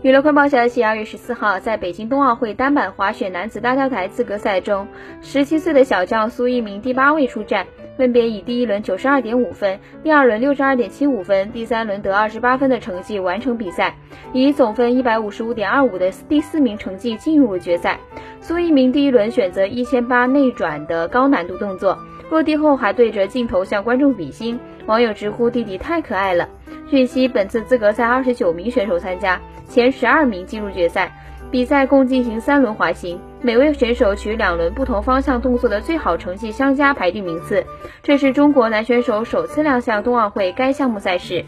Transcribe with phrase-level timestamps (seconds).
[0.00, 4.86] 娱乐快报消息：二月十四号，在北京冬奥会单板滑雪男子大跳台资格赛中，
[5.20, 7.66] 十七岁的小将苏一鸣第八位出战，
[7.96, 13.92] 分别以第一轮九十二点五分、第二轮六十二点七五分、第三轮得二十八分的成绩完成比赛，
[14.32, 17.98] 以总分一百五十五点二五的第四名成绩进入决赛。
[18.40, 21.98] 苏一鸣第一轮选择一千八内转的高难度动作，
[22.30, 26.48] 落地后还对着镜头向观众比心，网友直呼弟弟太可爱了。
[26.90, 31.12] 据悉，本次资格赛二十九名选手参加，前十二名进入决赛。
[31.50, 37.64] 比赛共进行三轮滑行，每位选手取两轮不同方向动作的最好成绩相加排定名次。
[38.02, 41.44] 这是中国男选手首次亮相冬奥会该项目赛事。